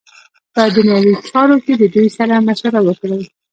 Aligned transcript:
په 0.53 0.61
دنیوی 0.75 1.13
چارو 1.29 1.55
کی 1.65 1.73
ددوی 1.81 2.07
سره 2.17 2.33
مشوره 2.47 2.79
وکړی. 2.83 3.21